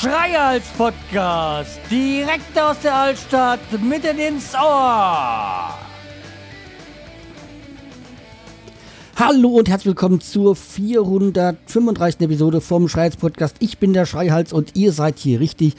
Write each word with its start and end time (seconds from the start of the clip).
Schreihals 0.00 0.64
Podcast, 0.78 1.78
direkt 1.90 2.58
aus 2.58 2.80
der 2.82 2.94
Altstadt, 2.94 3.60
mitten 3.82 4.18
ins 4.18 4.54
Ohr. 4.54 5.74
Hallo 9.16 9.48
und 9.50 9.68
herzlich 9.68 9.88
willkommen 9.88 10.22
zur 10.22 10.56
435. 10.56 12.22
Episode 12.22 12.62
vom 12.62 12.88
Schreihals 12.88 13.18
Podcast. 13.18 13.56
Ich 13.58 13.76
bin 13.76 13.92
der 13.92 14.06
Schreihals 14.06 14.54
und 14.54 14.74
ihr 14.74 14.92
seid 14.92 15.18
hier 15.18 15.38
richtig. 15.38 15.74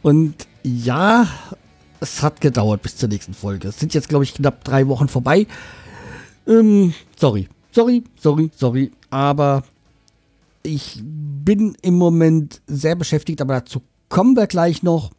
Und 0.00 0.34
ja, 0.62 1.26
es 2.00 2.22
hat 2.22 2.40
gedauert 2.40 2.80
bis 2.80 2.96
zur 2.96 3.10
nächsten 3.10 3.34
Folge. 3.34 3.68
Es 3.68 3.78
sind 3.78 3.92
jetzt, 3.92 4.08
glaube 4.08 4.24
ich, 4.24 4.32
knapp 4.32 4.64
drei 4.64 4.88
Wochen 4.88 5.08
vorbei. 5.08 5.46
Ähm, 6.46 6.94
sorry, 7.20 7.50
sorry, 7.70 8.02
sorry, 8.18 8.50
sorry. 8.56 8.92
Aber 9.10 9.62
ich 10.62 11.00
bin 11.02 11.76
im 11.82 11.94
Moment 11.94 12.62
sehr 12.66 12.96
beschäftigt, 12.96 13.40
aber 13.40 13.54
dazu 13.54 13.82
kommen 14.08 14.36
wir 14.36 14.46
gleich 14.46 14.82
noch. 14.82 15.10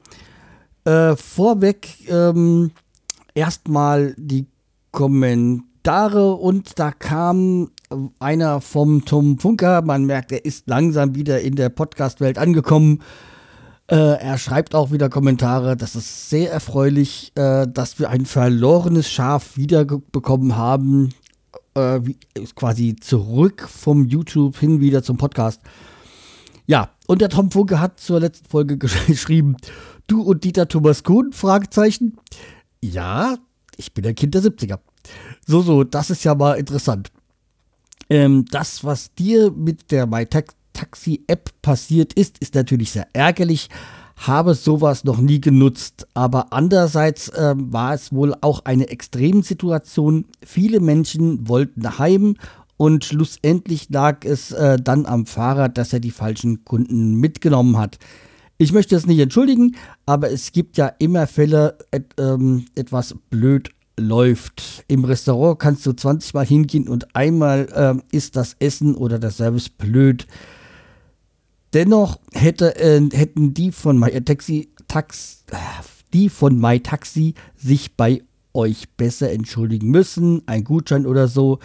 Äh, 0.85 1.15
vorweg 1.15 2.09
ähm, 2.09 2.71
erstmal 3.33 4.13
die 4.17 4.47
Kommentare 4.91 6.33
und 6.33 6.77
da 6.77 6.91
kam 6.91 7.71
einer 8.19 8.61
vom 8.61 9.05
Tom 9.05 9.37
Funker. 9.39 9.81
Man 9.81 10.05
merkt, 10.05 10.31
er 10.31 10.45
ist 10.45 10.67
langsam 10.67 11.15
wieder 11.15 11.41
in 11.41 11.55
der 11.55 11.69
Podcast-Welt 11.69 12.37
angekommen. 12.37 13.01
Äh, 13.87 13.95
er 13.95 14.37
schreibt 14.37 14.75
auch 14.75 14.91
wieder 14.91 15.09
Kommentare. 15.09 15.77
Das 15.77 15.95
ist 15.95 16.29
sehr 16.29 16.51
erfreulich, 16.51 17.31
äh, 17.35 17.67
dass 17.67 17.99
wir 17.99 18.09
ein 18.09 18.25
verlorenes 18.25 19.09
Schaf 19.09 19.57
wiederbekommen 19.57 20.57
haben 20.57 21.09
äh, 21.75 21.99
quasi 22.55 22.95
zurück 22.95 23.67
vom 23.67 24.05
YouTube 24.05 24.57
hin 24.57 24.79
wieder 24.79 25.03
zum 25.03 25.17
Podcast. 25.17 25.61
Ja, 26.65 26.91
und 27.07 27.21
der 27.21 27.29
Tom 27.29 27.51
Funke 27.51 27.79
hat 27.79 27.99
zur 27.99 28.19
letzten 28.19 28.47
Folge 28.47 28.77
geschrieben, 29.07 29.57
du 30.07 30.21
und 30.21 30.43
Dieter 30.43 30.67
Thomas 30.67 31.03
Kuhn, 31.03 31.33
Fragezeichen. 31.33 32.17
Ja, 32.81 33.37
ich 33.77 33.93
bin 33.93 34.05
ein 34.05 34.15
Kind 34.15 34.35
der 34.35 34.43
70er. 34.43 34.79
So, 35.45 35.61
so, 35.61 35.83
das 35.83 36.09
ist 36.09 36.23
ja 36.23 36.35
mal 36.35 36.53
interessant. 36.53 37.11
Ähm, 38.09 38.45
das, 38.51 38.83
was 38.83 39.13
dir 39.13 39.51
mit 39.51 39.91
der 39.91 40.05
MyTaxi-App 40.05 41.61
passiert 41.61 42.13
ist, 42.13 42.37
ist 42.39 42.55
natürlich 42.55 42.91
sehr 42.91 43.07
ärgerlich 43.13 43.69
habe 44.17 44.53
sowas 44.53 45.03
noch 45.03 45.17
nie 45.17 45.41
genutzt. 45.41 46.07
Aber 46.13 46.53
andererseits 46.53 47.29
äh, 47.29 47.53
war 47.57 47.93
es 47.93 48.13
wohl 48.13 48.35
auch 48.41 48.65
eine 48.65 48.89
Extremsituation. 48.89 50.25
Viele 50.45 50.79
Menschen 50.79 51.47
wollten 51.47 51.97
heim 51.97 52.35
und 52.77 53.05
schlussendlich 53.05 53.89
lag 53.89 54.25
es 54.25 54.51
äh, 54.51 54.77
dann 54.81 55.05
am 55.05 55.25
Fahrer, 55.25 55.69
dass 55.69 55.93
er 55.93 55.99
die 55.99 56.11
falschen 56.11 56.65
Kunden 56.65 57.15
mitgenommen 57.15 57.77
hat. 57.77 57.97
Ich 58.57 58.71
möchte 58.71 58.95
es 58.95 59.05
nicht 59.05 59.19
entschuldigen, 59.19 59.75
aber 60.05 60.31
es 60.31 60.51
gibt 60.51 60.77
ja 60.77 60.87
immer 60.99 61.27
Fälle, 61.27 61.77
et, 61.91 62.05
ähm, 62.17 62.65
etwas 62.75 63.15
blöd 63.29 63.71
läuft. 63.97 64.83
Im 64.87 65.05
Restaurant 65.05 65.59
kannst 65.59 65.85
du 65.85 65.93
20 65.93 66.33
Mal 66.33 66.45
hingehen 66.45 66.87
und 66.87 67.15
einmal 67.15 67.67
äh, 68.11 68.15
ist 68.15 68.35
das 68.35 68.55
Essen 68.59 68.95
oder 68.95 69.19
der 69.19 69.31
Service 69.31 69.69
blöd. 69.69 70.27
Dennoch 71.73 72.19
hätte, 72.33 72.75
äh, 72.75 73.01
hätten 73.11 73.53
die 73.53 73.71
von 73.71 73.97
MyTaxi 73.99 74.69
Tax, 74.87 75.43
die 76.13 76.29
von 76.29 76.59
MyTaxi 76.59 77.33
sich 77.55 77.97
bei 77.97 78.21
euch 78.53 78.89
besser 78.95 79.31
entschuldigen 79.31 79.89
müssen. 79.89 80.43
Ein 80.45 80.63
Gutschein 80.63 81.07
oder 81.07 81.27
so 81.27 81.59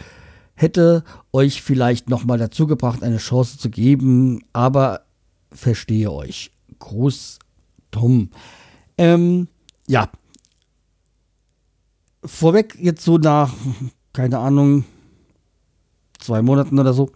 hätte 0.54 1.04
euch 1.32 1.62
vielleicht 1.62 2.08
nochmal 2.08 2.38
dazu 2.38 2.66
gebracht, 2.66 3.02
eine 3.02 3.18
Chance 3.18 3.58
zu 3.58 3.70
geben. 3.70 4.42
Aber 4.52 5.02
verstehe 5.52 6.10
euch. 6.10 6.50
Groß 6.78 7.38
Tom. 7.90 8.30
Ähm, 8.96 9.48
ja. 9.86 10.10
Vorweg 12.24 12.76
jetzt 12.80 13.04
so 13.04 13.18
nach, 13.18 13.54
keine 14.12 14.38
Ahnung, 14.38 14.84
zwei 16.18 16.42
Monaten 16.42 16.78
oder 16.78 16.92
so. 16.92 17.10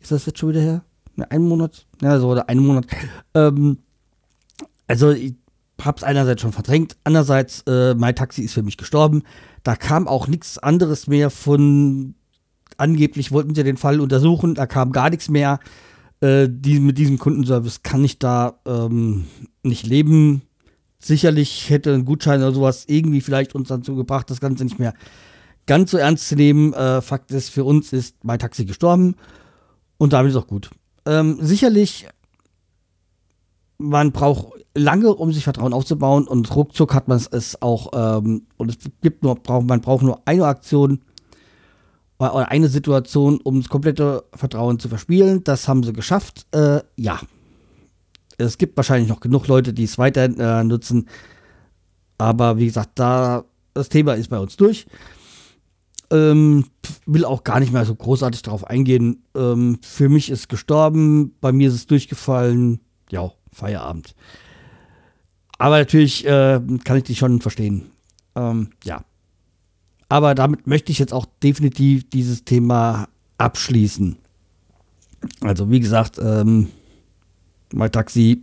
Ist 0.00 0.12
das 0.12 0.26
jetzt 0.26 0.38
schon 0.38 0.50
wieder 0.50 0.60
her? 0.60 0.84
Einen 1.24 1.48
Monat, 1.48 1.86
ja, 2.02 2.18
so 2.18 2.28
oder 2.28 2.48
einen 2.48 2.66
Monat. 2.66 2.86
Ähm, 3.34 3.78
also 4.86 5.10
ich 5.10 5.34
hab's 5.80 6.02
einerseits 6.02 6.42
schon 6.42 6.52
verdrängt, 6.52 6.96
andererseits, 7.04 7.62
äh, 7.66 7.94
mein 7.94 8.16
Taxi 8.16 8.42
ist 8.42 8.54
für 8.54 8.62
mich 8.62 8.76
gestorben. 8.76 9.22
Da 9.62 9.76
kam 9.76 10.08
auch 10.08 10.26
nichts 10.26 10.58
anderes 10.58 11.06
mehr 11.06 11.30
von, 11.30 12.14
angeblich 12.76 13.32
wollten 13.32 13.54
sie 13.54 13.64
den 13.64 13.76
Fall 13.76 14.00
untersuchen, 14.00 14.54
da 14.54 14.66
kam 14.66 14.92
gar 14.92 15.10
nichts 15.10 15.28
mehr. 15.28 15.60
Äh, 16.20 16.48
die, 16.50 16.80
mit 16.80 16.98
diesem 16.98 17.18
Kundenservice 17.18 17.82
kann 17.82 18.04
ich 18.04 18.18
da 18.18 18.58
ähm, 18.66 19.26
nicht 19.62 19.86
leben. 19.86 20.42
Sicherlich 20.98 21.70
hätte 21.70 21.94
ein 21.94 22.04
Gutschein 22.04 22.40
oder 22.40 22.52
sowas 22.52 22.84
irgendwie 22.88 23.20
vielleicht 23.20 23.54
uns 23.54 23.68
dazu 23.68 23.94
gebracht, 23.94 24.30
das 24.30 24.40
Ganze 24.40 24.64
nicht 24.64 24.80
mehr 24.80 24.94
ganz 25.66 25.92
so 25.92 25.98
ernst 25.98 26.28
zu 26.28 26.34
nehmen. 26.34 26.72
Äh, 26.72 27.00
Fakt 27.02 27.30
ist, 27.30 27.50
für 27.50 27.62
uns 27.62 27.92
ist 27.92 28.24
mein 28.24 28.40
Taxi 28.40 28.64
gestorben 28.64 29.14
und 29.96 30.12
damit 30.12 30.30
ist 30.32 30.36
auch 30.36 30.48
gut. 30.48 30.70
Ähm, 31.08 31.38
sicherlich, 31.40 32.06
man 33.78 34.12
braucht 34.12 34.64
lange, 34.74 35.14
um 35.14 35.32
sich 35.32 35.44
Vertrauen 35.44 35.72
aufzubauen 35.72 36.28
und 36.28 36.54
ruckzuck 36.54 36.92
hat 36.92 37.08
man 37.08 37.18
es 37.30 37.62
auch, 37.62 37.90
ähm, 37.94 38.46
und 38.58 38.70
es 38.70 38.76
gibt 39.00 39.22
nur, 39.22 39.36
braucht, 39.36 39.66
man 39.66 39.80
braucht 39.80 40.02
nur 40.02 40.20
eine 40.26 40.44
Aktion 40.44 41.00
oder 42.18 42.50
eine 42.50 42.68
Situation, 42.68 43.40
um 43.42 43.60
das 43.60 43.70
komplette 43.70 44.24
Vertrauen 44.34 44.78
zu 44.78 44.88
verspielen. 44.88 45.44
Das 45.44 45.66
haben 45.66 45.82
sie 45.82 45.94
geschafft. 45.94 46.46
Äh, 46.52 46.80
ja. 46.96 47.20
Es 48.36 48.58
gibt 48.58 48.76
wahrscheinlich 48.76 49.08
noch 49.08 49.20
genug 49.20 49.46
Leute, 49.46 49.72
die 49.72 49.84
es 49.84 49.98
weiter 49.98 50.24
äh, 50.24 50.64
nutzen. 50.64 51.08
Aber 52.18 52.58
wie 52.58 52.66
gesagt, 52.66 52.90
da 52.96 53.44
das 53.72 53.88
Thema 53.88 54.14
ist 54.14 54.28
bei 54.28 54.38
uns 54.38 54.56
durch. 54.56 54.86
Ähm, 56.10 56.64
will 57.04 57.24
auch 57.24 57.44
gar 57.44 57.60
nicht 57.60 57.72
mehr 57.72 57.84
so 57.84 57.94
großartig 57.94 58.42
darauf 58.42 58.66
eingehen. 58.66 59.24
Ähm, 59.34 59.78
für 59.82 60.08
mich 60.08 60.30
ist 60.30 60.48
gestorben, 60.48 61.34
bei 61.40 61.52
mir 61.52 61.68
ist 61.68 61.74
es 61.74 61.86
durchgefallen. 61.86 62.80
Ja, 63.10 63.32
Feierabend. 63.52 64.14
Aber 65.58 65.78
natürlich 65.78 66.24
äh, 66.24 66.60
kann 66.84 66.96
ich 66.96 67.04
dich 67.04 67.18
schon 67.18 67.40
verstehen. 67.40 67.90
Ähm, 68.34 68.70
ja. 68.84 69.04
Aber 70.08 70.34
damit 70.34 70.66
möchte 70.66 70.92
ich 70.92 70.98
jetzt 70.98 71.12
auch 71.12 71.26
definitiv 71.42 72.08
dieses 72.08 72.44
Thema 72.44 73.08
abschließen. 73.36 74.16
Also, 75.42 75.70
wie 75.70 75.80
gesagt, 75.80 76.18
ähm, 76.22 76.68
mein 77.72 77.92
Taxi. 77.92 78.42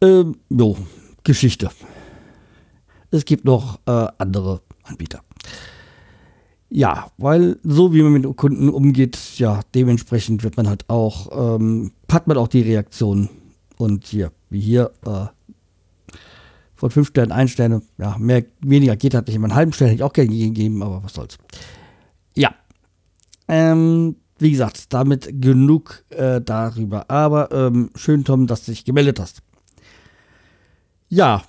Ähm, 0.00 0.36
jo, 0.48 0.78
Geschichte. 1.24 1.70
Es 3.10 3.24
gibt 3.24 3.44
noch 3.44 3.80
äh, 3.86 4.06
andere 4.18 4.62
Anbieter. 4.84 5.22
Ja, 6.74 7.10
weil 7.18 7.58
so 7.62 7.92
wie 7.92 8.00
man 8.00 8.12
mit 8.12 8.36
Kunden 8.38 8.70
umgeht, 8.70 9.18
ja, 9.36 9.60
dementsprechend 9.74 10.42
wird 10.42 10.56
man 10.56 10.70
halt 10.70 10.88
auch, 10.88 11.56
ähm, 11.58 11.92
hat 12.10 12.26
man 12.26 12.38
auch 12.38 12.48
die 12.48 12.62
Reaktion. 12.62 13.28
Und 13.76 14.06
hier, 14.06 14.32
wie 14.48 14.60
hier, 14.60 14.90
äh, 15.04 15.26
von 16.74 16.90
fünf 16.90 17.08
Sternen 17.08 17.30
ein 17.30 17.48
Sterne, 17.48 17.82
ja, 17.98 18.16
mehr, 18.18 18.46
weniger 18.60 18.96
geht 18.96 19.12
halt 19.12 19.26
nicht. 19.26 19.36
Immer 19.36 19.48
einen 19.48 19.54
halben 19.54 19.74
Stern 19.74 19.88
hätte 19.88 19.96
ich 19.96 20.02
auch 20.02 20.14
gerne 20.14 20.30
gegeben, 20.30 20.82
aber 20.82 21.02
was 21.04 21.12
soll's. 21.12 21.36
Ja. 22.34 22.54
Ähm, 23.48 24.16
wie 24.38 24.50
gesagt, 24.50 24.94
damit 24.94 25.42
genug 25.42 26.06
äh, 26.08 26.40
darüber. 26.40 27.10
Aber 27.10 27.52
ähm, 27.52 27.90
schön, 27.96 28.24
Tom, 28.24 28.46
dass 28.46 28.64
du 28.64 28.70
dich 28.72 28.86
gemeldet 28.86 29.20
hast. 29.20 29.42
Ja. 31.10 31.42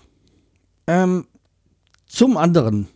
Ähm, 0.86 1.28
zum 2.08 2.36
anderen 2.36 2.90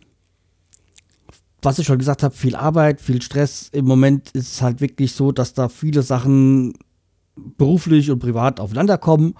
was 1.62 1.78
ich 1.78 1.86
schon 1.86 1.98
gesagt 1.98 2.22
habe, 2.22 2.34
viel 2.34 2.54
Arbeit, 2.54 3.00
viel 3.00 3.20
Stress. 3.22 3.68
Im 3.72 3.84
Moment 3.84 4.30
ist 4.30 4.52
es 4.52 4.62
halt 4.62 4.80
wirklich 4.80 5.12
so, 5.12 5.32
dass 5.32 5.54
da 5.54 5.68
viele 5.68 6.02
Sachen 6.02 6.74
beruflich 7.56 8.10
und 8.10 8.18
privat 8.18 8.60
aufeinander 8.60 8.98
kommen. 8.98 9.34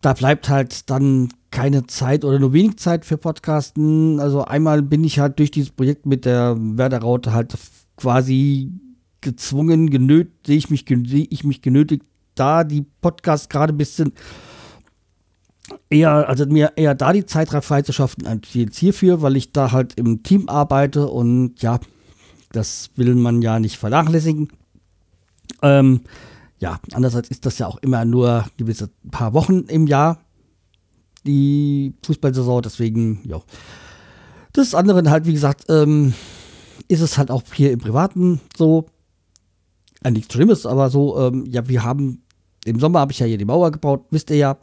Da 0.00 0.12
bleibt 0.12 0.48
halt 0.48 0.90
dann 0.90 1.30
keine 1.50 1.86
Zeit 1.86 2.24
oder 2.24 2.38
nur 2.38 2.52
wenig 2.52 2.76
Zeit 2.78 3.04
für 3.04 3.16
Podcasten. 3.16 4.20
Also 4.20 4.44
einmal 4.44 4.82
bin 4.82 5.04
ich 5.04 5.18
halt 5.18 5.38
durch 5.38 5.50
dieses 5.50 5.70
Projekt 5.70 6.04
mit 6.04 6.24
der 6.24 6.56
Werderaute 6.58 7.32
halt 7.32 7.56
quasi 7.96 8.70
gezwungen, 9.22 9.90
genötigt, 9.90 10.48
ich 10.48 10.70
mich, 10.70 10.88
ich 10.90 11.44
mich 11.44 11.62
genötigt, 11.62 12.04
da 12.34 12.62
die 12.62 12.84
Podcasts 13.00 13.48
gerade 13.48 13.72
ein 13.72 13.78
bisschen 13.78 14.12
eher, 15.90 16.28
also 16.28 16.46
mir 16.46 16.72
eher 16.76 16.94
da 16.94 17.12
die 17.12 17.26
Zeit 17.26 17.48
freizuschaffen 17.48 18.26
als 18.26 18.54
jetzt 18.54 18.78
hierfür, 18.78 19.22
weil 19.22 19.36
ich 19.36 19.52
da 19.52 19.72
halt 19.72 19.94
im 19.94 20.22
Team 20.22 20.48
arbeite 20.48 21.08
und 21.08 21.60
ja, 21.62 21.80
das 22.52 22.90
will 22.96 23.14
man 23.14 23.42
ja 23.42 23.58
nicht 23.58 23.76
vernachlässigen. 23.76 24.48
Ähm, 25.62 26.02
ja, 26.58 26.80
andererseits 26.92 27.28
ist 27.28 27.46
das 27.46 27.58
ja 27.58 27.66
auch 27.66 27.78
immer 27.78 28.04
nur 28.04 28.46
gewisse 28.56 28.90
paar 29.10 29.34
Wochen 29.34 29.60
im 29.68 29.86
Jahr, 29.86 30.20
die 31.26 31.94
Fußballsaison, 32.04 32.62
deswegen, 32.62 33.20
ja. 33.24 33.42
Das 34.52 34.74
andere 34.74 35.10
halt, 35.10 35.26
wie 35.26 35.34
gesagt, 35.34 35.64
ähm, 35.68 36.14
ist 36.88 37.00
es 37.00 37.18
halt 37.18 37.30
auch 37.30 37.42
hier 37.52 37.72
im 37.72 37.78
Privaten 37.78 38.40
so, 38.56 38.86
äh, 40.02 40.10
nichts 40.10 40.32
Schlimmes, 40.32 40.64
aber 40.64 40.88
so, 40.88 41.18
ähm, 41.18 41.44
ja, 41.46 41.68
wir 41.68 41.82
haben 41.82 42.22
im 42.66 42.80
Sommer 42.80 43.00
habe 43.00 43.12
ich 43.12 43.20
ja 43.20 43.26
hier 43.26 43.38
die 43.38 43.44
Mauer 43.44 43.70
gebaut, 43.70 44.06
wisst 44.10 44.30
ihr 44.30 44.36
ja. 44.36 44.58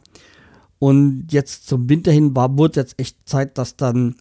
Und 0.84 1.28
jetzt 1.30 1.66
zum 1.66 1.88
Winter 1.88 2.12
hin 2.12 2.36
war, 2.36 2.58
wurde 2.58 2.80
jetzt 2.80 3.00
echt 3.00 3.26
Zeit, 3.26 3.56
dass 3.56 3.76
dann 3.76 4.16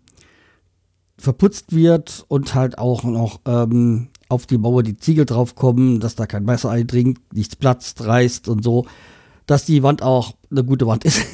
verputzt 1.17 1.75
wird 1.75 2.23
und 2.29 2.55
halt 2.55 2.77
auch 2.77 3.03
noch 3.03 3.41
ähm, 3.45 4.07
auf 4.29 4.45
die 4.45 4.57
Mauer 4.57 4.81
die 4.81 4.95
Ziegel 4.95 5.25
draufkommen, 5.25 5.99
dass 5.99 6.15
da 6.15 6.25
kein 6.25 6.45
Messer 6.45 6.69
eindringt, 6.69 7.19
nichts 7.33 7.57
platzt, 7.57 8.05
reißt 8.05 8.47
und 8.47 8.63
so, 8.63 8.85
dass 9.45 9.65
die 9.65 9.83
Wand 9.83 10.03
auch 10.03 10.35
eine 10.51 10.63
gute 10.63 10.87
Wand 10.87 11.03
ist. 11.03 11.25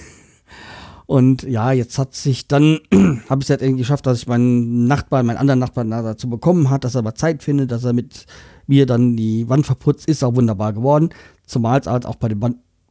Und 1.06 1.44
ja, 1.44 1.74
jetzt 1.74 2.00
hat 2.00 2.16
sich 2.16 2.48
dann, 2.48 2.80
habe 3.30 3.42
ich 3.42 3.46
es 3.46 3.50
halt 3.52 3.62
irgendwie 3.62 3.82
geschafft, 3.84 4.08
dass 4.08 4.18
ich 4.18 4.28
meinen 4.28 4.86
Nachbarn, 4.86 5.28
meinen 5.28 5.38
anderen 5.38 5.60
Nachbarn 5.60 5.92
dazu 5.92 6.28
bekommen 6.28 6.72
hat, 6.72 6.84
dass 6.84 6.96
er 6.96 7.00
aber 7.00 7.14
Zeit 7.14 7.44
findet, 7.44 7.70
dass 7.70 7.84
er 7.84 7.94
mit 7.94 8.26
mir 8.66 8.88
dann 8.88 9.16
die 9.16 9.48
Wand 9.48 9.68
verputzt, 9.68 10.10
ist 10.10 10.24
auch 10.24 10.36
wunderbar 10.36 10.74
geworden. 10.74 11.10
Zumal 11.46 11.82
es 11.82 11.86
halt 11.86 12.08
auch 12.08 12.16
bei 12.16 12.30
dem 12.30 12.40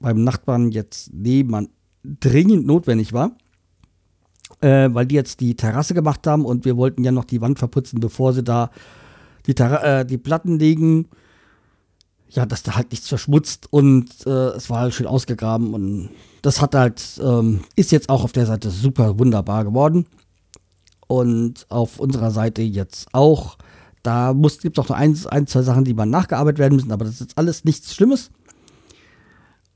beim 0.01 0.23
Nachbarn 0.23 0.71
jetzt 0.71 1.13
nebenan 1.13 1.71
dringend 2.21 2.67
notwendig 2.67 3.13
war. 3.13 3.33
Äh, 4.61 4.89
weil 4.93 5.07
die 5.07 5.15
jetzt 5.15 5.41
die 5.41 5.55
Terrasse 5.55 5.95
gemacht 5.95 6.27
haben 6.27 6.45
und 6.45 6.65
wir 6.65 6.77
wollten 6.77 7.05
ja 7.05 7.13
noch 7.13 7.25
die 7.25 7.41
Wand 7.41 7.59
verputzen, 7.59 8.01
bevor 8.01 8.33
sie 8.33 8.43
da 8.43 8.71
die, 9.47 9.53
äh, 9.53 10.05
die 10.05 10.19
Platten 10.19 10.59
legen. 10.59 11.09
Ja, 12.31 12.45
dass 12.45 12.63
da 12.63 12.75
halt 12.75 12.91
nichts 12.91 13.09
verschmutzt 13.09 13.69
und 13.71 14.11
äh, 14.27 14.49
es 14.51 14.69
war 14.69 14.81
halt 14.81 14.95
schön 14.95 15.07
ausgegraben 15.07 15.73
und 15.73 16.11
das 16.43 16.61
hat 16.61 16.75
halt, 16.75 17.03
ähm, 17.23 17.61
ist 17.75 17.91
jetzt 17.91 18.11
auch 18.11 18.23
auf 18.23 18.33
der 18.33 18.45
Seite 18.45 18.71
super 18.71 19.19
wunderbar 19.19 19.65
geworden. 19.65 20.07
Und 21.07 21.67
auf 21.71 21.99
unserer 21.99 22.31
Seite 22.31 22.61
jetzt 22.63 23.09
auch. 23.13 23.57
Da 24.03 24.33
gibt 24.33 24.79
es 24.79 24.85
auch 24.85 24.91
noch 24.91 24.97
ein, 24.97 25.19
ein, 25.31 25.47
zwei 25.47 25.63
Sachen, 25.63 25.85
die 25.85 25.95
mal 25.95 26.07
nachgearbeitet 26.07 26.59
werden 26.59 26.77
müssen, 26.77 26.93
aber 26.93 27.05
das 27.05 27.15
ist 27.15 27.21
jetzt 27.21 27.39
alles 27.39 27.65
nichts 27.65 27.95
Schlimmes. 27.95 28.31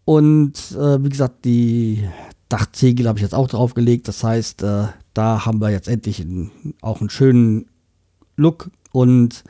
Und 0.04 0.54
äh, 0.72 1.02
wie 1.02 1.08
gesagt, 1.08 1.44
die 1.44 2.08
Dachziegel 2.48 3.08
habe 3.08 3.18
ich 3.18 3.22
jetzt 3.22 3.34
auch 3.34 3.48
draufgelegt. 3.48 4.08
Das 4.08 4.24
heißt, 4.24 4.62
äh, 4.62 4.86
da 5.14 5.46
haben 5.46 5.60
wir 5.60 5.70
jetzt 5.70 5.88
endlich 5.88 6.20
einen, 6.20 6.74
auch 6.80 7.00
einen 7.00 7.10
schönen 7.10 7.66
Look 8.36 8.70
und 8.92 9.44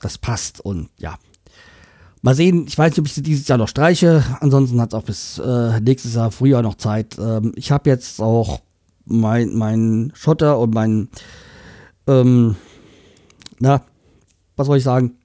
das 0.00 0.18
passt. 0.18 0.60
Und 0.60 0.88
ja, 0.98 1.16
Mal 2.26 2.34
sehen, 2.34 2.66
ich 2.66 2.76
weiß 2.76 2.90
nicht, 2.90 2.98
ob 2.98 3.06
ich 3.06 3.14
sie 3.14 3.22
dieses 3.22 3.46
Jahr 3.46 3.56
noch 3.56 3.68
streiche. 3.68 4.24
Ansonsten 4.40 4.80
hat 4.80 4.88
es 4.88 4.94
auch 4.94 5.04
bis 5.04 5.38
äh, 5.38 5.80
nächstes 5.80 6.16
Jahr 6.16 6.32
Frühjahr 6.32 6.60
noch 6.60 6.74
Zeit. 6.74 7.16
Ähm, 7.20 7.52
ich 7.54 7.70
habe 7.70 7.88
jetzt 7.88 8.20
auch 8.20 8.62
meinen 9.04 9.56
mein 9.56 10.10
Schotter 10.12 10.58
und 10.58 10.74
mein, 10.74 11.08
ähm, 12.08 12.56
na, 13.60 13.80
was 14.56 14.66
soll 14.66 14.78
ich 14.78 14.82
sagen? 14.82 15.18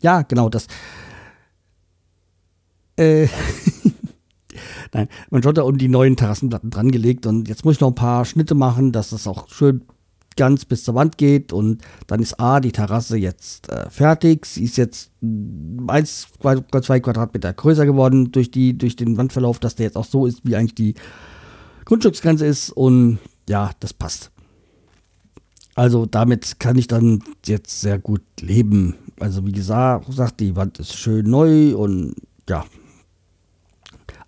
Ja, 0.00 0.22
genau 0.22 0.48
das. 0.48 0.68
Äh, 2.94 3.26
Nein, 4.94 5.08
mein 5.30 5.42
Schotter 5.42 5.66
und 5.66 5.78
die 5.78 5.88
neuen 5.88 6.16
Terrassenplatten 6.16 6.70
dran 6.70 6.92
gelegt 6.92 7.26
und 7.26 7.48
jetzt 7.48 7.64
muss 7.64 7.74
ich 7.74 7.80
noch 7.80 7.88
ein 7.88 7.96
paar 7.96 8.24
Schnitte 8.24 8.54
machen, 8.54 8.92
dass 8.92 9.10
das 9.10 9.26
auch 9.26 9.48
schön 9.48 9.82
ganz 10.36 10.64
bis 10.64 10.84
zur 10.84 10.94
Wand 10.94 11.18
geht 11.18 11.52
und 11.52 11.82
dann 12.06 12.20
ist 12.20 12.38
A, 12.40 12.60
die 12.60 12.70
Terrasse 12.70 13.16
jetzt 13.16 13.68
äh, 13.70 13.90
fertig. 13.90 14.46
Sie 14.46 14.64
ist 14.64 14.76
jetzt 14.76 15.10
1, 15.20 16.28
2 16.40 17.00
Quadratmeter 17.00 17.52
größer 17.52 17.86
geworden 17.86 18.30
durch, 18.30 18.52
die, 18.52 18.78
durch 18.78 18.94
den 18.94 19.16
Wandverlauf, 19.16 19.58
dass 19.58 19.74
der 19.74 19.86
jetzt 19.86 19.96
auch 19.96 20.04
so 20.04 20.26
ist, 20.26 20.40
wie 20.44 20.54
eigentlich 20.54 20.74
die 20.76 20.94
Grundstücksgrenze 21.84 22.46
ist 22.46 22.70
und 22.70 23.18
ja, 23.48 23.72
das 23.80 23.92
passt. 23.92 24.30
Also 25.74 26.06
damit 26.06 26.60
kann 26.60 26.78
ich 26.78 26.86
dann 26.86 27.22
jetzt 27.44 27.80
sehr 27.80 27.98
gut 27.98 28.22
leben. 28.40 28.94
Also 29.18 29.44
wie 29.44 29.52
gesagt, 29.52 30.38
die 30.38 30.54
Wand 30.54 30.78
ist 30.78 30.96
schön 30.96 31.28
neu 31.28 31.76
und 31.76 32.14
ja. 32.48 32.64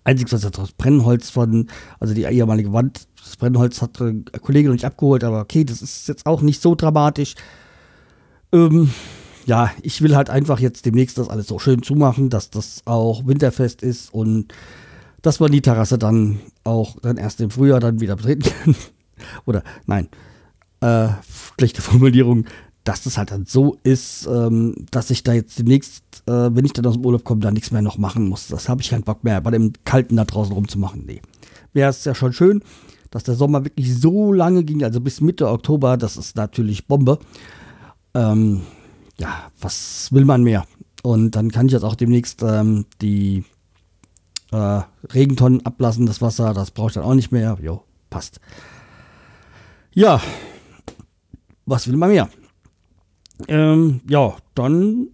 Einziges, 0.07 0.31
was 0.31 0.59
aus 0.59 0.71
Brennholz 0.71 1.29
von, 1.29 1.67
also 1.99 2.13
die 2.13 2.23
ehemalige 2.23 2.71
Wand 2.71 3.07
das 3.21 3.35
Brennholz 3.35 3.81
hat 3.81 3.99
ein 3.99 4.23
Kollege 4.41 4.69
noch 4.69 4.73
nicht 4.73 4.85
abgeholt, 4.85 5.23
aber 5.25 5.41
okay, 5.41 5.65
das 5.65 5.81
ist 5.81 6.07
jetzt 6.07 6.25
auch 6.25 6.41
nicht 6.41 6.61
so 6.61 6.75
dramatisch. 6.75 7.35
Ähm, 8.53 8.89
ja, 9.45 9.71
ich 9.81 10.01
will 10.01 10.15
halt 10.15 10.29
einfach 10.29 10.59
jetzt 10.59 10.85
demnächst 10.85 11.17
das 11.17 11.29
alles 11.29 11.47
so 11.47 11.59
schön 11.59 11.83
zumachen, 11.83 12.29
dass 12.29 12.49
das 12.49 12.83
auch 12.85 13.27
winterfest 13.27 13.83
ist 13.83 14.13
und 14.13 14.53
dass 15.21 15.41
man 15.41 15.51
die 15.51 15.61
Terrasse 15.61 15.97
dann 15.97 16.39
auch 16.63 16.95
dann 17.01 17.17
erst 17.17 17.41
im 17.41 17.49
Frühjahr 17.49 17.81
dann 17.81 17.99
wieder 17.99 18.15
betreten 18.15 18.43
kann. 18.43 18.75
Oder 19.45 19.63
nein, 19.87 20.07
äh, 20.79 21.09
schlechte 21.57 21.81
Formulierung, 21.81 22.45
dass 22.87 23.03
das 23.03 23.17
halt 23.17 23.31
dann 23.31 23.45
so 23.45 23.77
ist, 23.83 24.27
ähm, 24.27 24.73
dass 24.91 25.09
ich 25.09 25.21
da 25.21 25.33
jetzt 25.33 25.59
demnächst, 25.59 26.03
äh, 26.25 26.55
wenn 26.55 26.63
ich 26.63 26.71
dann 26.71 26.85
aus 26.85 26.93
dem 26.93 27.05
Urlaub 27.05 27.25
komme, 27.25 27.41
da 27.41 27.51
nichts 27.51 27.71
mehr 27.71 27.81
noch 27.81 27.97
machen 27.97 28.29
muss. 28.29 28.47
Das 28.47 28.69
habe 28.69 28.81
ich 28.81 28.89
keinen 28.89 29.03
Bock 29.03 29.25
mehr, 29.25 29.41
bei 29.41 29.51
dem 29.51 29.73
Kalten 29.83 30.15
da 30.15 30.23
draußen 30.23 30.53
rumzumachen. 30.53 31.05
Nee. 31.05 31.21
Wäre 31.73 31.89
es 31.89 32.05
ja 32.05 32.15
schon 32.15 32.31
schön, 32.31 32.63
dass 33.11 33.23
der 33.23 33.35
Sommer 33.35 33.65
wirklich 33.65 33.93
so 33.93 34.31
lange 34.31 34.63
ging, 34.63 34.83
also 34.85 35.01
bis 35.01 35.19
Mitte 35.19 35.49
Oktober, 35.49 35.97
das 35.97 36.15
ist 36.15 36.37
natürlich 36.37 36.87
Bombe. 36.87 37.19
Ähm, 38.13 38.61
ja, 39.19 39.51
was 39.59 40.13
will 40.13 40.23
man 40.23 40.43
mehr? 40.43 40.65
Und 41.03 41.31
dann 41.31 41.51
kann 41.51 41.65
ich 41.65 41.73
jetzt 41.73 41.83
auch 41.83 41.95
demnächst 41.95 42.41
ähm, 42.41 42.85
die 43.01 43.43
äh, 44.53 44.81
Regentonnen 45.13 45.65
ablassen, 45.65 46.05
das 46.05 46.21
Wasser, 46.21 46.53
das 46.53 46.71
brauche 46.71 46.87
ich 46.87 46.93
dann 46.93 47.03
auch 47.03 47.15
nicht 47.15 47.33
mehr. 47.33 47.57
Jo, 47.61 47.83
passt. 48.09 48.39
Ja, 49.93 50.21
was 51.65 51.87
will 51.89 51.97
man 51.97 52.11
mehr? 52.11 52.29
Ähm, 53.47 54.01
ja, 54.09 54.35
dann 54.55 55.09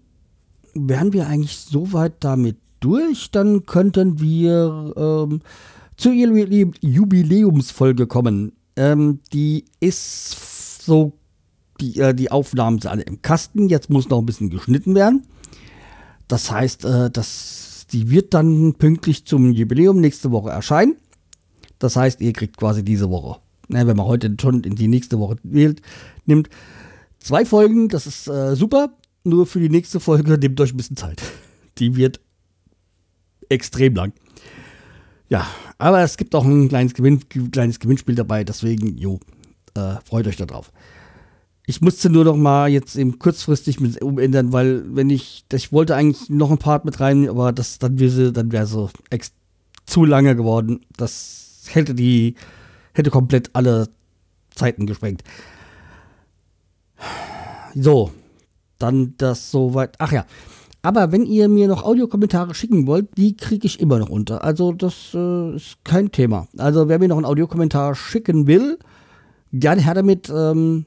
wären 0.73 1.13
wir 1.13 1.27
eigentlich 1.27 1.57
soweit 1.57 2.23
damit 2.23 2.57
durch. 2.79 3.31
Dann 3.31 3.65
könnten 3.65 4.19
wir 4.19 4.93
ähm, 4.95 5.41
zur 5.97 6.13
Jubiläumsfolge 6.13 8.07
kommen. 8.07 8.53
Ähm, 8.75 9.19
die 9.31 9.65
ist 9.79 10.83
so, 10.85 11.13
die, 11.79 11.99
äh, 11.99 12.13
die 12.13 12.31
Aufnahmen 12.31 12.79
sind 12.79 12.91
alle 12.91 13.03
im 13.03 13.21
Kasten. 13.21 13.69
Jetzt 13.69 13.89
muss 13.89 14.09
noch 14.09 14.19
ein 14.19 14.25
bisschen 14.25 14.49
geschnitten 14.49 14.95
werden. 14.95 15.23
Das 16.27 16.51
heißt, 16.51 16.85
äh, 16.85 17.11
das, 17.11 17.85
die 17.91 18.09
wird 18.09 18.33
dann 18.33 18.73
pünktlich 18.73 19.25
zum 19.25 19.51
Jubiläum 19.51 19.99
nächste 19.99 20.31
Woche 20.31 20.49
erscheinen. 20.49 20.95
Das 21.79 21.95
heißt, 21.95 22.21
ihr 22.21 22.33
kriegt 22.33 22.57
quasi 22.57 22.83
diese 22.83 23.09
Woche, 23.09 23.39
ne, 23.67 23.85
wenn 23.85 23.97
man 23.97 24.05
heute 24.05 24.33
schon 24.39 24.63
in 24.63 24.75
die 24.75 24.87
nächste 24.87 25.19
Woche 25.19 25.35
wählt, 25.43 25.81
nimmt, 26.25 26.49
zwei 27.23 27.45
Folgen. 27.45 27.89
Das 27.89 28.05
ist 28.05 28.27
äh, 28.27 28.55
super. 28.55 28.93
Nur 29.23 29.45
für 29.45 29.59
die 29.59 29.69
nächste 29.69 29.99
Folge 29.99 30.37
nehmt 30.37 30.59
euch 30.61 30.73
ein 30.73 30.77
bisschen 30.77 30.97
Zeit. 30.97 31.21
Die 31.79 31.95
wird 31.95 32.19
extrem 33.49 33.95
lang. 33.95 34.13
Ja, 35.29 35.47
aber 35.77 36.01
es 36.01 36.17
gibt 36.17 36.35
auch 36.35 36.45
ein 36.45 36.69
kleines, 36.69 36.93
Gewinn, 36.93 37.21
kleines 37.51 37.79
Gewinnspiel 37.79 38.15
dabei, 38.15 38.43
deswegen, 38.43 38.97
jo, 38.97 39.19
äh, 39.73 39.95
freut 40.05 40.27
euch 40.27 40.35
darauf. 40.35 40.71
Ich 41.65 41.81
musste 41.81 42.09
nur 42.09 42.25
noch 42.25 42.35
mal 42.35 42.69
jetzt 42.69 42.95
eben 42.95 43.19
kurzfristig 43.19 43.79
mit 43.79 44.01
umändern, 44.01 44.51
weil 44.51 44.83
wenn 44.95 45.09
ich, 45.09 45.45
ich 45.51 45.71
wollte 45.71 45.95
eigentlich 45.95 46.29
noch 46.29 46.51
ein 46.51 46.57
Part 46.57 46.83
mit 46.83 46.99
rein, 46.99 47.29
aber 47.29 47.53
das 47.53 47.79
dann 47.79 47.99
wäre 47.99 48.33
dann 48.33 48.51
wäre 48.51 48.67
so 48.67 48.89
zu 49.85 50.03
lange 50.03 50.35
geworden. 50.35 50.81
Das 50.97 51.63
hätte 51.69 51.95
die 51.95 52.35
hätte 52.93 53.09
komplett 53.09 53.49
alle 53.53 53.87
Zeiten 54.53 54.85
gesprengt. 54.85 55.23
So, 57.75 58.11
dann 58.79 59.15
das 59.17 59.49
soweit. 59.51 59.95
Ach 59.99 60.11
ja, 60.11 60.25
aber 60.81 61.11
wenn 61.11 61.25
ihr 61.25 61.47
mir 61.47 61.67
noch 61.67 61.83
Audiokommentare 61.83 62.53
schicken 62.53 62.87
wollt, 62.87 63.17
die 63.17 63.37
kriege 63.37 63.65
ich 63.65 63.79
immer 63.79 63.99
noch 63.99 64.09
unter. 64.09 64.43
Also 64.43 64.73
das 64.73 65.11
äh, 65.13 65.55
ist 65.55 65.77
kein 65.83 66.11
Thema. 66.11 66.47
Also 66.57 66.89
wer 66.89 66.99
mir 66.99 67.07
noch 67.07 67.17
einen 67.17 67.25
Audiokommentar 67.25 67.95
schicken 67.95 68.47
will, 68.47 68.77
gerne 69.53 69.81
her 69.81 69.93
damit. 69.93 70.29
Ähm, 70.29 70.85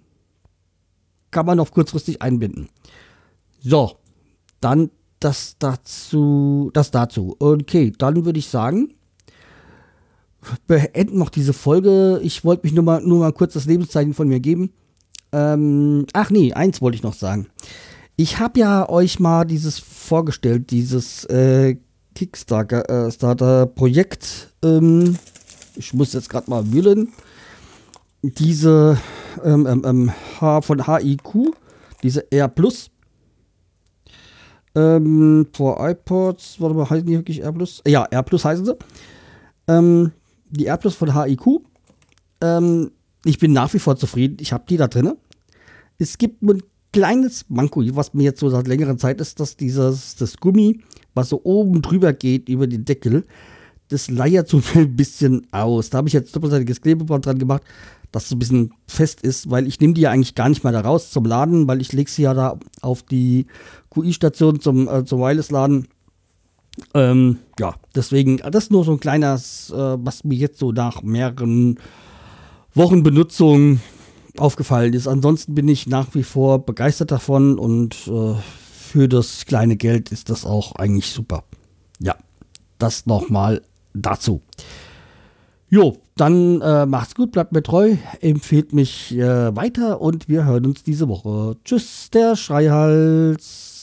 kann 1.30 1.46
man 1.46 1.56
noch 1.56 1.70
kurzfristig 1.70 2.22
einbinden. 2.22 2.68
So, 3.60 3.92
dann 4.60 4.90
das 5.20 5.56
dazu, 5.58 6.70
das 6.72 6.90
dazu. 6.90 7.36
Okay, 7.38 7.92
dann 7.96 8.24
würde 8.24 8.38
ich 8.38 8.48
sagen, 8.48 8.94
beenden 10.66 11.18
noch 11.18 11.30
diese 11.30 11.52
Folge. 11.52 12.20
Ich 12.22 12.44
wollte 12.44 12.66
mich 12.66 12.74
nur 12.74 12.84
mal, 12.84 13.02
nur 13.02 13.20
mal 13.20 13.32
kurz 13.32 13.54
das 13.54 13.66
Lebenszeichen 13.66 14.14
von 14.14 14.28
mir 14.28 14.40
geben. 14.40 14.72
Ähm, 15.32 16.06
ach 16.12 16.30
nee, 16.30 16.52
eins 16.52 16.80
wollte 16.80 16.94
ich 16.96 17.02
noch 17.02 17.14
sagen. 17.14 17.48
Ich 18.16 18.38
habe 18.38 18.60
ja 18.60 18.88
euch 18.88 19.20
mal 19.20 19.44
dieses 19.44 19.78
vorgestellt, 19.78 20.70
dieses 20.70 21.26
äh, 21.26 21.76
Kickstarter-Projekt. 22.14 24.54
Äh, 24.64 24.68
ähm, 24.68 25.18
ich 25.76 25.92
muss 25.92 26.14
jetzt 26.14 26.30
gerade 26.30 26.50
mal 26.50 26.72
wühlen. 26.72 27.12
Diese 28.22 28.98
ähm, 29.44 29.66
ähm, 29.66 29.82
ähm 29.84 30.10
H 30.40 30.62
von 30.62 30.86
HIQ, 30.86 31.54
diese 32.02 32.32
R 32.32 32.48
Plus. 32.48 32.90
Ähm, 34.74 35.46
vor 35.52 35.86
iPods, 35.88 36.58
warte 36.60 36.74
mal, 36.74 36.88
heißen 36.88 37.06
die 37.06 37.16
wirklich 37.16 37.42
R 37.42 37.52
Plus? 37.52 37.82
Ja, 37.86 38.04
R 38.04 38.22
Plus 38.22 38.42
heißen 38.44 38.64
sie. 38.64 38.76
Ähm, 39.68 40.12
die 40.48 40.66
R 40.66 40.78
Plus 40.78 40.94
von 40.94 41.14
HIQ. 41.14 41.60
Ich 43.26 43.38
bin 43.38 43.52
nach 43.52 43.72
wie 43.74 43.78
vor 43.78 43.96
zufrieden. 43.96 44.36
Ich 44.40 44.52
habe 44.52 44.64
die 44.68 44.76
da 44.76 44.88
drin. 44.88 45.12
Es 45.98 46.18
gibt 46.18 46.42
kleines 46.92 47.44
Manko, 47.48 47.82
was 47.94 48.14
mir 48.14 48.22
jetzt 48.22 48.40
so 48.40 48.48
seit 48.48 48.66
längerer 48.68 48.96
Zeit 48.96 49.20
ist, 49.20 49.40
dass 49.40 49.56
dieses 49.56 50.16
das 50.16 50.38
Gummi, 50.38 50.80
was 51.14 51.28
so 51.28 51.40
oben 51.44 51.82
drüber 51.82 52.12
geht 52.12 52.48
über 52.48 52.66
den 52.66 52.84
Deckel, 52.84 53.26
das 53.88 54.10
leiert 54.10 54.48
so 54.48 54.62
ein 54.74 54.96
bisschen 54.96 55.46
aus. 55.50 55.90
Da 55.90 55.98
habe 55.98 56.08
ich 56.08 56.14
jetzt 56.14 56.34
doppelseitiges 56.34 56.80
Klebeband 56.80 57.26
dran 57.26 57.38
gemacht, 57.38 57.62
dass 58.12 58.28
so 58.28 58.36
ein 58.36 58.38
bisschen 58.38 58.72
fest 58.86 59.22
ist, 59.22 59.50
weil 59.50 59.66
ich 59.66 59.80
nehme 59.80 59.94
die 59.94 60.02
ja 60.02 60.10
eigentlich 60.10 60.34
gar 60.34 60.48
nicht 60.48 60.64
mal 60.64 60.72
da 60.72 60.80
raus 60.80 61.10
zum 61.10 61.24
Laden, 61.24 61.66
weil 61.66 61.80
ich 61.80 61.92
lege 61.92 62.10
sie 62.10 62.22
ja 62.22 62.32
da 62.32 62.58
auf 62.80 63.02
die 63.02 63.46
QI-Station 63.90 64.60
zum, 64.60 64.88
äh, 64.88 65.04
zum 65.04 65.20
Wireless-Laden. 65.20 65.88
Ähm, 66.94 67.38
ja, 67.58 67.74
deswegen, 67.94 68.38
das 68.38 68.64
ist 68.64 68.70
nur 68.70 68.84
so 68.84 68.92
ein 68.92 69.00
kleines, 69.00 69.70
äh, 69.70 69.96
was 69.98 70.24
mir 70.24 70.36
jetzt 70.36 70.58
so 70.58 70.72
nach 70.72 71.02
mehreren 71.02 71.78
Wochen 72.76 73.02
Benutzung 73.02 73.80
aufgefallen 74.36 74.92
ist. 74.92 75.08
Ansonsten 75.08 75.54
bin 75.54 75.66
ich 75.66 75.86
nach 75.86 76.08
wie 76.12 76.22
vor 76.22 76.64
begeistert 76.64 77.10
davon 77.10 77.58
und 77.58 77.94
äh, 78.06 78.34
für 78.70 79.08
das 79.08 79.46
kleine 79.46 79.76
Geld 79.76 80.12
ist 80.12 80.28
das 80.28 80.44
auch 80.44 80.76
eigentlich 80.76 81.10
super. 81.10 81.44
Ja, 82.00 82.16
das 82.78 83.06
nochmal 83.06 83.62
dazu. 83.94 84.42
Jo, 85.70 85.96
dann 86.16 86.60
äh, 86.60 86.86
macht's 86.86 87.14
gut, 87.14 87.32
bleibt 87.32 87.52
mir 87.52 87.62
treu, 87.62 87.96
empfehlt 88.20 88.72
mich 88.72 89.16
äh, 89.16 89.56
weiter 89.56 90.00
und 90.00 90.28
wir 90.28 90.44
hören 90.44 90.66
uns 90.66 90.82
diese 90.82 91.08
Woche. 91.08 91.56
Tschüss, 91.64 92.10
der 92.10 92.36
Schreihals. 92.36 93.75